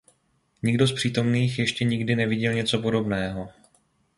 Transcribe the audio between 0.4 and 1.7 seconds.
Nikdo z přítomných